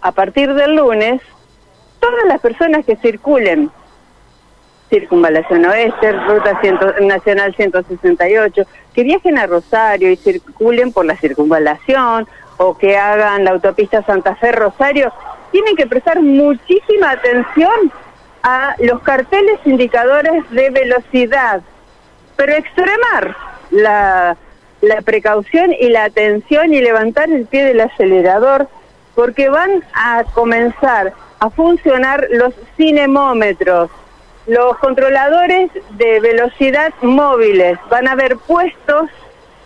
a 0.00 0.12
partir 0.12 0.54
del 0.54 0.74
lunes, 0.74 1.20
todas 2.00 2.24
las 2.28 2.40
personas 2.40 2.86
que 2.86 2.96
circulen, 2.96 3.70
Circunvalación 4.88 5.66
Oeste, 5.66 6.12
Ruta 6.12 6.58
Nacional 7.02 7.54
168, 7.54 8.62
que 8.94 9.02
viajen 9.02 9.36
a 9.36 9.46
Rosario 9.46 10.10
y 10.10 10.16
circulen 10.16 10.94
por 10.94 11.04
la 11.04 11.14
circunvalación 11.18 12.26
o 12.56 12.78
que 12.78 12.96
hagan 12.96 13.44
la 13.44 13.50
autopista 13.50 14.02
Santa 14.04 14.34
Fe 14.36 14.50
Rosario, 14.52 15.12
tienen 15.52 15.76
que 15.76 15.86
prestar 15.86 16.22
muchísima 16.22 17.10
atención 17.10 17.92
a 18.44 18.76
los 18.78 19.02
carteles 19.02 19.60
indicadores 19.66 20.48
de 20.52 20.70
velocidad, 20.70 21.60
pero 22.34 22.54
extremar 22.54 23.36
la, 23.72 24.38
la 24.80 25.02
precaución 25.02 25.74
y 25.78 25.90
la 25.90 26.04
atención 26.04 26.72
y 26.72 26.80
levantar 26.80 27.28
el 27.28 27.44
pie 27.44 27.62
del 27.62 27.82
acelerador 27.82 28.70
porque 29.16 29.48
van 29.48 29.82
a 29.94 30.22
comenzar 30.34 31.12
a 31.40 31.50
funcionar 31.50 32.28
los 32.30 32.54
cinemómetros, 32.76 33.90
los 34.46 34.76
controladores 34.78 35.70
de 35.92 36.20
velocidad 36.20 36.92
móviles. 37.02 37.78
Van 37.90 38.06
a 38.06 38.12
haber 38.12 38.36
puestos 38.36 39.10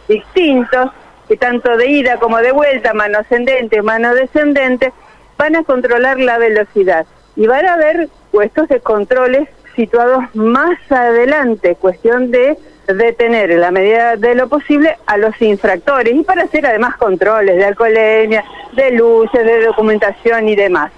distintos, 0.08 0.90
que 1.28 1.36
tanto 1.36 1.76
de 1.76 1.86
ida 1.88 2.16
como 2.18 2.38
de 2.38 2.52
vuelta, 2.52 2.94
mano 2.94 3.18
ascendente, 3.18 3.82
mano 3.82 4.14
descendente, 4.14 4.92
van 5.36 5.56
a 5.56 5.64
controlar 5.64 6.18
la 6.18 6.38
velocidad. 6.38 7.04
Y 7.36 7.46
van 7.46 7.66
a 7.66 7.74
haber 7.74 8.08
puestos 8.30 8.68
de 8.68 8.80
controles 8.80 9.48
situados 9.74 10.24
más 10.34 10.78
adelante, 10.90 11.74
cuestión 11.74 12.30
de 12.30 12.56
detener 12.94 13.50
en 13.50 13.60
la 13.60 13.70
medida 13.70 14.16
de 14.16 14.34
lo 14.34 14.48
posible 14.48 14.96
a 15.06 15.16
los 15.16 15.40
infractores 15.40 16.14
y 16.14 16.22
para 16.22 16.44
hacer 16.44 16.66
además 16.66 16.96
controles 16.96 17.56
de 17.56 17.64
alcoholemia, 17.64 18.44
de 18.72 18.90
luces, 18.92 19.44
de 19.44 19.64
documentación 19.64 20.48
y 20.48 20.56
demás. 20.56 20.92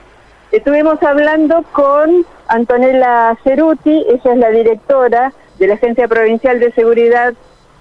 Estuvimos 0.50 1.02
hablando 1.02 1.64
con 1.72 2.26
Antonella 2.48 3.36
Ceruti, 3.42 4.04
ella 4.08 4.32
es 4.32 4.38
la 4.38 4.50
directora 4.50 5.32
de 5.58 5.66
la 5.66 5.74
Agencia 5.74 6.08
Provincial 6.08 6.60
de 6.60 6.72
Seguridad 6.72 7.32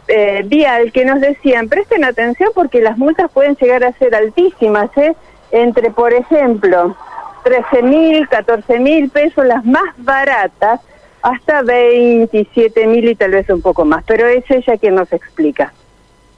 eh, 0.08 0.44
Vial, 0.46 0.92
que 0.92 1.06
nos 1.06 1.20
decían, 1.20 1.68
presten 1.70 2.04
atención 2.04 2.52
porque 2.54 2.82
las 2.82 2.98
multas 2.98 3.30
pueden 3.32 3.56
llegar 3.56 3.84
a 3.84 3.92
ser 3.94 4.16
altísimas, 4.16 4.90
¿eh? 4.98 5.16
entre, 5.52 5.92
por 5.92 6.14
ejemplo, 6.14 6.96
13 7.44 7.82
mil, 7.84 8.28
14 8.30 8.80
mil 8.80 9.10
pesos, 9.10 9.46
las 9.46 9.66
más 9.66 9.94
baratas, 9.98 10.80
hasta 11.22 11.62
27 11.62 12.88
mil 12.88 13.10
y 13.10 13.16
tal 13.16 13.32
vez 13.32 13.50
un 13.50 13.62
poco 13.62 13.86
más, 13.86 14.04
pero 14.06 14.28
es 14.28 14.44
ella 14.50 14.78
quien 14.78 14.96
nos 14.96 15.12
explica. 15.14 15.74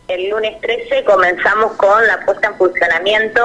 El 0.07 0.29
lunes 0.29 0.59
13 0.61 1.03
comenzamos 1.05 1.73
con 1.73 2.05
la 2.07 2.19
puesta 2.25 2.49
en 2.49 2.55
funcionamiento 2.55 3.41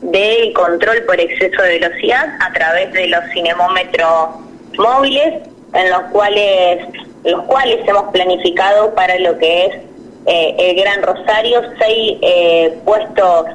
del 0.00 0.52
control 0.54 1.02
por 1.02 1.20
exceso 1.20 1.60
de 1.62 1.80
velocidad 1.80 2.36
a 2.40 2.52
través 2.52 2.92
de 2.92 3.08
los 3.08 3.20
cinemómetros 3.32 4.30
móviles, 4.78 5.42
en 5.74 5.90
los 5.90 6.02
cuales, 6.12 6.86
los 7.24 7.44
cuales 7.44 7.86
hemos 7.86 8.10
planificado 8.12 8.94
para 8.94 9.18
lo 9.18 9.36
que 9.38 9.66
es 9.66 9.74
eh, 10.26 10.54
el 10.58 10.76
Gran 10.76 11.02
Rosario 11.02 11.62
seis 11.78 12.18
eh, 12.22 12.78
puestos 12.84 13.46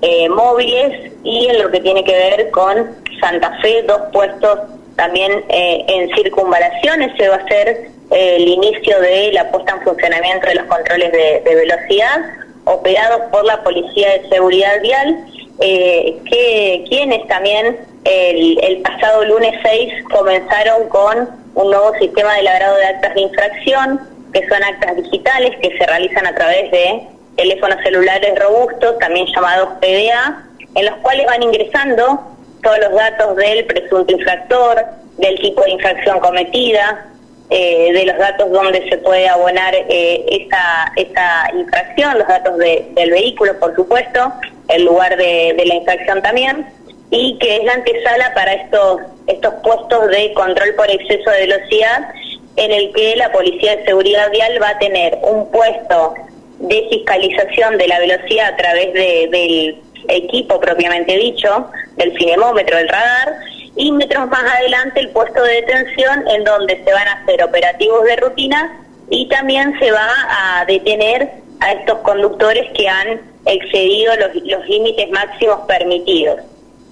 eh, 0.00 0.28
móviles 0.28 1.12
y 1.22 1.46
en 1.46 1.62
lo 1.62 1.70
que 1.70 1.80
tiene 1.80 2.04
que 2.04 2.12
ver 2.12 2.50
con 2.50 2.96
Santa 3.20 3.58
Fe 3.60 3.82
dos 3.82 4.02
puestos 4.12 4.58
también 4.96 5.44
eh, 5.48 5.84
en 5.88 6.14
circunvalación, 6.14 7.02
ese 7.02 7.28
va 7.28 7.36
a 7.36 7.48
ser 7.48 7.68
eh, 8.10 8.36
el 8.36 8.48
inicio 8.48 9.00
de 9.00 9.32
la 9.32 9.50
puesta 9.50 9.72
en 9.72 9.82
funcionamiento 9.82 10.46
de 10.46 10.54
los 10.56 10.64
controles 10.66 11.12
de, 11.12 11.54
velocidad 11.54 12.20
operados 12.64 13.22
por 13.32 13.44
la 13.44 13.62
Policía 13.62 14.10
de 14.12 14.28
Seguridad 14.28 14.80
Vial, 14.82 15.24
eh, 15.60 16.16
que 16.30 16.84
quienes 16.88 17.26
también 17.26 17.76
el, 18.04 18.58
el, 18.62 18.82
pasado 18.82 19.24
lunes 19.24 19.54
6 19.62 20.04
comenzaron 20.12 20.88
con 20.88 21.28
un 21.54 21.70
nuevo 21.70 21.92
sistema 21.98 22.34
de 22.36 22.42
labrado 22.42 22.76
de 22.76 22.86
actas 22.86 23.14
de 23.14 23.20
infracción, 23.22 24.00
que 24.32 24.46
son 24.48 24.62
actas 24.62 24.96
digitales 24.96 25.56
que 25.60 25.76
se 25.76 25.86
realizan 25.86 26.26
a 26.26 26.34
través 26.34 26.70
de 26.70 27.02
teléfonos 27.36 27.78
celulares 27.82 28.38
robustos, 28.38 28.98
también 28.98 29.26
llamados 29.34 29.68
PDA, 29.80 30.44
en 30.74 30.86
los 30.86 30.96
cuales 30.96 31.26
van 31.26 31.42
ingresando 31.42 32.31
todos 32.62 32.78
los 32.78 32.92
datos 32.92 33.36
del 33.36 33.64
presunto 33.66 34.12
infractor, 34.12 34.84
del 35.18 35.38
tipo 35.40 35.62
de 35.62 35.70
infracción 35.72 36.20
cometida, 36.20 37.06
eh, 37.50 37.92
de 37.92 38.06
los 38.06 38.16
datos 38.16 38.50
donde 38.50 38.88
se 38.88 38.96
puede 38.98 39.28
abonar 39.28 39.74
eh, 39.74 40.24
esa, 40.30 40.92
esa 40.96 41.50
infracción, 41.54 42.18
los 42.18 42.26
datos 42.26 42.56
del 42.56 43.10
vehículo, 43.10 43.58
por 43.58 43.74
supuesto, 43.74 44.32
el 44.68 44.84
lugar 44.84 45.16
de, 45.16 45.62
la 45.66 45.74
infracción 45.74 46.22
también, 46.22 46.66
y 47.10 47.36
que 47.38 47.56
es 47.56 47.64
la 47.64 47.74
antesala 47.74 48.32
para 48.34 48.54
estos, 48.54 49.02
estos 49.26 49.54
puestos 49.62 50.08
de 50.08 50.32
control 50.32 50.74
por 50.76 50.90
exceso 50.90 51.30
de 51.30 51.46
velocidad, 51.46 52.08
en 52.56 52.72
el 52.72 52.92
que 52.94 53.16
la 53.16 53.30
Policía 53.32 53.76
de 53.76 53.84
Seguridad 53.84 54.30
Vial 54.30 54.62
va 54.62 54.70
a 54.70 54.78
tener 54.78 55.18
un 55.22 55.50
puesto 55.50 56.14
de 56.58 56.86
fiscalización 56.90 57.76
de 57.76 57.88
la 57.88 57.98
velocidad 57.98 58.54
a 58.54 58.56
través 58.56 58.92
de, 58.94 59.28
del 59.30 59.82
equipo 60.08 60.58
propiamente 60.60 61.16
dicho, 61.16 61.66
del 62.02 62.16
cinemómetro, 62.18 62.76
del 62.76 62.88
radar, 62.88 63.38
y 63.76 63.90
metros 63.92 64.28
más 64.28 64.44
adelante 64.44 65.00
el 65.00 65.10
puesto 65.10 65.42
de 65.42 65.54
detención 65.54 66.28
en 66.28 66.44
donde 66.44 66.82
se 66.84 66.92
van 66.92 67.08
a 67.08 67.12
hacer 67.12 67.42
operativos 67.42 68.04
de 68.04 68.16
rutina 68.16 68.80
y 69.08 69.28
también 69.28 69.78
se 69.78 69.90
va 69.90 70.08
a 70.28 70.64
detener 70.66 71.30
a 71.60 71.72
estos 71.72 71.98
conductores 71.98 72.70
que 72.72 72.88
han 72.88 73.20
excedido 73.46 74.14
los, 74.16 74.34
los 74.44 74.68
límites 74.68 75.10
máximos 75.10 75.60
permitidos. 75.66 76.40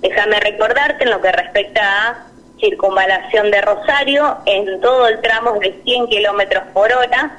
Déjame 0.01 0.41
recordarte 0.41 1.05
en 1.05 1.11
lo 1.11 1.21
que 1.21 1.33
respecta 1.33 1.83
a 1.83 2.27
circunvalación 2.59 3.51
de 3.51 3.61
Rosario, 3.63 4.39
en 4.47 4.81
todo 4.81 5.09
el 5.09 5.21
tramo 5.21 5.59
de 5.61 5.75
100 5.85 6.09
kilómetros 6.09 6.65
por 6.73 6.93
hora, 6.93 7.39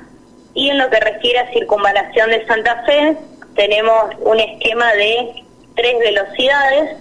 y 0.53 0.69
en 0.69 0.77
lo 0.77 0.89
que 0.89 0.99
refiere 0.99 1.39
a 1.39 1.51
circunvalación 1.51 2.29
de 2.29 2.45
Santa 2.45 2.83
Fe, 2.85 3.15
tenemos 3.55 4.15
un 4.19 4.39
esquema 4.39 4.91
de 4.93 5.43
tres 5.75 5.99
velocidades 5.99 6.97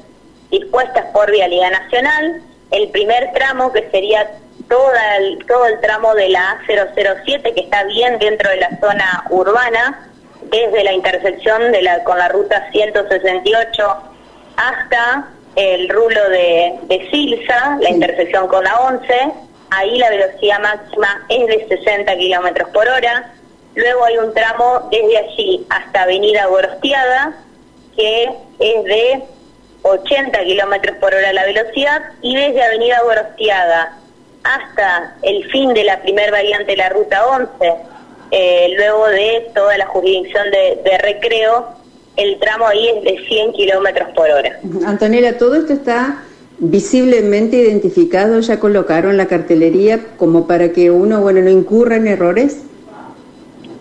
dispuestas 0.51 1.07
por 1.13 1.31
Vialidad 1.31 1.71
Nacional. 1.71 2.43
El 2.71 2.89
primer 2.91 3.33
tramo, 3.33 3.73
que 3.73 3.89
sería 3.91 4.31
toda 4.69 5.17
el, 5.17 5.45
todo 5.47 5.67
el 5.67 5.81
tramo 5.81 6.15
de 6.15 6.29
la 6.29 6.61
A007, 6.67 7.55
que 7.55 7.61
está 7.61 7.85
bien 7.85 8.19
dentro 8.19 8.51
de 8.51 8.57
la 8.59 8.71
zona 8.81 9.25
urbana, 9.31 10.09
desde 10.43 10.85
la 10.85 10.93
intersección 10.93 11.73
de 11.73 11.83
la, 11.83 12.03
con 12.05 12.19
la 12.19 12.29
ruta 12.29 12.69
168 12.71 13.97
hasta 14.57 15.29
el 15.57 15.89
rulo 15.89 16.29
de, 16.31 16.79
de 16.85 17.11
Silsa, 17.11 17.79
la 17.81 17.91
intersección 17.91 18.47
con 18.49 18.65
la 18.65 18.79
11. 18.81 19.33
Ahí 19.71 19.99
la 19.99 20.11
velocidad 20.11 20.61
máxima 20.61 21.25
es 21.29 21.47
de 21.47 21.67
60 21.69 22.17
kilómetros 22.17 22.69
por 22.71 22.89
hora. 22.89 23.33
Luego 23.75 24.05
hay 24.05 24.19
un 24.19 24.35
tramo 24.35 24.89
desde 24.91 25.19
allí 25.19 25.67
hasta 25.71 26.03
Avenida 26.03 26.47
Gorostiada, 26.47 27.35
que 27.97 28.25
es 28.59 28.85
de 28.85 29.25
80 29.83 30.45
kilómetros 30.45 30.97
por 30.99 31.15
hora 31.15 31.33
la 31.33 31.45
velocidad 31.45 32.03
y 32.23 32.37
desde 32.37 32.63
Avenida 32.63 33.01
Gorostiaga 33.03 33.97
hasta 34.43 35.17
el 35.23 35.51
fin 35.51 35.75
de 35.75 35.85
la 35.85 36.01
primer 36.03 36.31
variante 36.31 36.73
de 36.73 36.77
la 36.77 36.89
ruta 36.89 37.27
11, 37.27 37.49
eh, 38.31 38.75
luego 38.77 39.07
de 39.09 39.51
toda 39.55 39.77
la 39.77 39.87
jurisdicción 39.87 40.51
de, 40.51 40.81
de, 40.83 40.99
recreo, 40.99 41.69
el 42.17 42.39
tramo 42.39 42.67
ahí 42.67 42.89
es 42.89 43.03
de 43.03 43.27
100 43.27 43.53
kilómetros 43.53 44.09
por 44.15 44.31
hora. 44.31 44.59
Antonella, 44.87 45.37
todo 45.37 45.57
esto 45.57 45.73
está 45.73 46.23
visiblemente 46.59 47.57
identificado, 47.57 48.41
ya 48.41 48.61
colocaron 48.61 49.17
la 49.17 49.27
cartelería 49.27 50.01
como 50.17 50.47
para 50.47 50.73
que 50.73 50.91
uno, 50.91 51.21
bueno, 51.21 51.41
no 51.41 51.51
incurra 51.51 51.97
en 51.97 52.07
errores. 52.07 52.63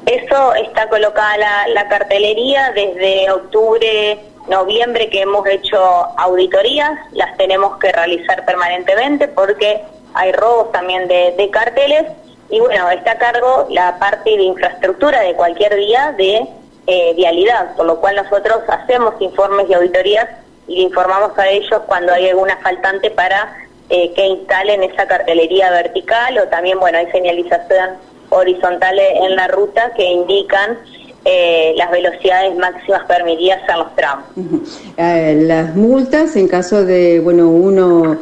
Eso 0.05 0.53
está 0.55 0.89
colocada 0.89 1.37
la, 1.37 1.67
la 1.73 1.87
cartelería 1.87 2.71
desde 2.73 3.29
octubre 3.31 4.17
noviembre 4.49 5.09
que 5.09 5.21
hemos 5.21 5.45
hecho 5.47 5.79
auditorías, 6.17 6.99
las 7.11 7.37
tenemos 7.37 7.77
que 7.77 7.91
realizar 7.91 8.45
permanentemente 8.45 9.27
porque 9.27 9.81
hay 10.13 10.31
robos 10.33 10.71
también 10.71 11.07
de, 11.07 11.49
carteles. 11.51 12.05
Y 12.49 12.59
bueno, 12.59 12.89
está 12.89 13.11
a 13.11 13.17
cargo 13.17 13.67
la 13.69 13.99
parte 13.99 14.31
de 14.31 14.43
infraestructura 14.43 15.21
de 15.21 15.33
cualquier 15.35 15.75
día 15.75 16.13
de 16.17 16.47
eh, 16.87 17.13
vialidad, 17.15 17.75
por 17.75 17.85
lo 17.85 17.99
cual 17.99 18.15
nosotros 18.15 18.61
hacemos 18.67 19.13
informes 19.21 19.69
y 19.69 19.73
auditorías 19.75 20.27
y 20.67 20.77
le 20.77 20.81
informamos 20.83 21.37
a 21.37 21.47
ellos 21.47 21.81
cuando 21.85 22.11
hay 22.11 22.29
alguna 22.29 22.57
faltante 22.57 23.11
para 23.11 23.55
eh, 23.89 24.11
que 24.13 24.25
instalen 24.25 24.83
esa 24.83 25.07
cartelería 25.07 25.69
vertical 25.69 26.39
o 26.39 26.47
también, 26.47 26.79
bueno, 26.79 26.97
hay 26.97 27.11
señalización 27.11 27.97
horizontal 28.29 28.97
en 28.99 29.35
la 29.35 29.47
ruta 29.47 29.91
que 29.95 30.03
indican 30.03 30.77
eh, 31.25 31.73
las 31.77 31.91
velocidades 31.91 32.55
máximas 32.57 33.03
permitidas 33.07 33.59
en 33.69 33.79
los 33.79 33.95
tramos. 33.95 34.25
Eh, 34.97 35.43
las 35.45 35.75
multas, 35.75 36.35
en 36.35 36.47
caso 36.47 36.85
de 36.85 37.19
bueno 37.19 37.49
uno 37.49 38.17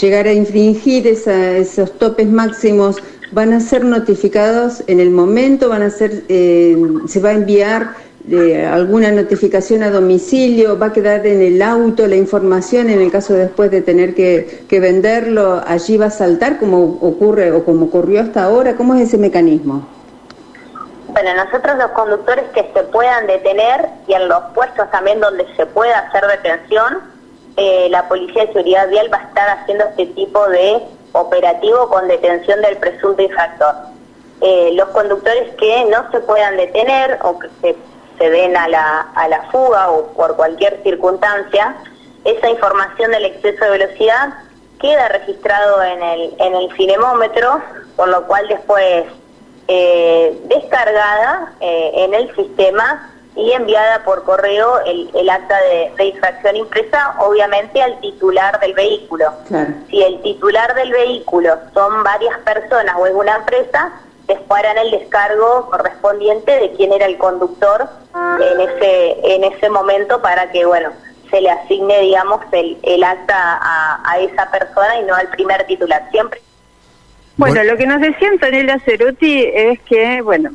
llegar 0.00 0.26
a 0.26 0.32
infringir 0.32 1.06
esos 1.06 1.92
topes 1.98 2.28
máximos, 2.28 3.02
van 3.32 3.52
a 3.52 3.60
ser 3.60 3.84
notificados 3.84 4.84
en 4.86 5.00
el 5.00 5.10
momento, 5.10 5.68
van 5.68 5.82
a 5.82 5.90
ser, 5.90 6.24
eh, 6.28 6.76
se 7.08 7.20
va 7.20 7.30
a 7.30 7.32
enviar 7.32 7.94
de 8.24 8.64
alguna 8.66 9.10
notificación 9.10 9.82
a 9.82 9.90
domicilio, 9.90 10.78
va 10.78 10.86
a 10.86 10.92
quedar 10.92 11.26
en 11.26 11.40
el 11.40 11.60
auto 11.60 12.06
la 12.06 12.14
información 12.14 12.88
en 12.90 13.00
el 13.00 13.10
caso 13.10 13.34
después 13.34 13.70
de 13.70 13.80
tener 13.80 14.14
que, 14.14 14.60
que 14.68 14.78
venderlo, 14.78 15.60
allí 15.66 15.96
va 15.96 16.06
a 16.06 16.10
saltar 16.10 16.60
como 16.60 16.98
ocurre 17.00 17.50
o 17.50 17.64
como 17.64 17.86
ocurrió 17.86 18.20
hasta 18.20 18.44
ahora, 18.44 18.76
¿cómo 18.76 18.94
es 18.94 19.08
ese 19.08 19.18
mecanismo? 19.18 19.88
Bueno, 21.22 21.44
nosotros 21.44 21.78
los 21.78 21.92
conductores 21.92 22.46
que 22.52 22.68
se 22.74 22.82
puedan 22.82 23.28
detener 23.28 23.88
y 24.08 24.14
en 24.14 24.26
los 24.26 24.42
puestos 24.54 24.90
también 24.90 25.20
donde 25.20 25.46
se 25.54 25.66
pueda 25.66 25.96
hacer 26.00 26.26
detención, 26.26 26.98
eh, 27.56 27.86
la 27.90 28.08
Policía 28.08 28.46
de 28.46 28.52
Seguridad 28.52 28.88
Vial 28.88 29.08
va 29.12 29.18
a 29.18 29.22
estar 29.28 29.48
haciendo 29.50 29.84
este 29.84 30.06
tipo 30.06 30.48
de 30.48 30.82
operativo 31.12 31.88
con 31.90 32.08
detención 32.08 32.60
del 32.62 32.76
presunto 32.78 33.22
infractor. 33.22 33.72
Eh, 34.40 34.70
los 34.72 34.88
conductores 34.88 35.54
que 35.60 35.84
no 35.84 36.10
se 36.10 36.18
puedan 36.22 36.56
detener 36.56 37.20
o 37.22 37.38
que 37.38 37.48
se, 38.18 38.28
den 38.28 38.56
a 38.56 38.66
la, 38.66 39.06
a 39.14 39.28
la 39.28 39.42
fuga 39.52 39.92
o 39.92 40.08
por 40.14 40.34
cualquier 40.34 40.82
circunstancia, 40.82 41.76
esa 42.24 42.50
información 42.50 43.12
del 43.12 43.26
exceso 43.26 43.64
de 43.64 43.70
velocidad 43.70 44.34
queda 44.80 45.06
registrado 45.06 45.84
en 45.84 46.02
el, 46.02 46.34
en 46.40 46.54
el 46.56 46.72
cinemómetro, 46.76 47.62
por 47.94 48.08
lo 48.08 48.26
cual 48.26 48.48
después 48.48 49.04
eh, 49.68 50.38
descargada 50.44 51.52
eh, 51.60 51.92
en 51.94 52.14
el 52.14 52.34
sistema 52.34 53.10
y 53.34 53.52
enviada 53.52 54.04
por 54.04 54.24
correo 54.24 54.80
el, 54.84 55.30
acta 55.30 55.56
de, 55.96 56.04
infracción 56.04 56.56
impresa, 56.56 57.14
obviamente 57.20 57.80
al 57.80 57.98
titular 58.00 58.60
del 58.60 58.74
vehículo. 58.74 59.32
Si 59.88 60.02
el 60.02 60.20
titular 60.22 60.74
del 60.74 60.92
vehículo 60.92 61.56
son 61.72 62.02
varias 62.02 62.38
personas 62.40 62.94
o 62.98 63.06
es 63.06 63.14
una 63.14 63.36
empresa, 63.36 63.92
disparan 64.28 64.76
el 64.78 64.90
descargo 64.90 65.70
correspondiente 65.70 66.52
de 66.52 66.72
quién 66.72 66.92
era 66.92 67.06
el 67.06 67.16
conductor 67.16 67.88
en 68.40 68.60
ese 68.60 69.34
en 69.34 69.44
ese 69.44 69.68
momento 69.68 70.20
para 70.22 70.50
que 70.50 70.64
bueno 70.64 70.90
se 71.30 71.40
le 71.40 71.50
asigne 71.50 72.00
digamos 72.00 72.40
el, 72.52 72.78
el 72.82 73.02
acta 73.02 73.58
a, 73.60 74.00
a 74.10 74.18
esa 74.20 74.50
persona 74.50 75.00
y 75.00 75.04
no 75.04 75.14
al 75.14 75.28
primer 75.28 75.66
titular 75.66 76.08
siempre 76.10 76.40
bueno, 77.42 77.64
lo 77.64 77.76
que 77.76 77.86
nos 77.86 78.00
decía 78.00 78.28
Antonella 78.28 78.78
Ceruti 78.80 79.44
es 79.52 79.80
que, 79.80 80.22
bueno, 80.22 80.50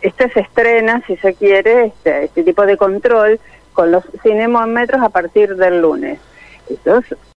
este 0.00 0.30
se 0.30 0.40
estrena, 0.40 1.02
si 1.06 1.16
se 1.16 1.34
quiere, 1.34 1.86
este, 1.86 2.24
este 2.24 2.42
tipo 2.42 2.64
de 2.66 2.76
control 2.76 3.38
con 3.72 3.90
los 3.90 4.04
cinemómetros 4.22 5.02
a 5.02 5.10
partir 5.10 5.56
del 5.56 5.82
lunes. 5.82 6.18
Entonces, 6.70 7.18